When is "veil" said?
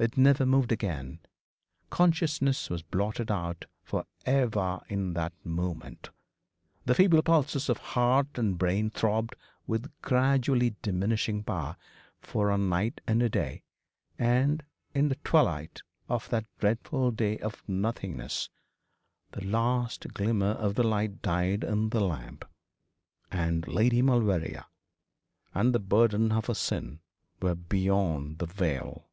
28.46-29.06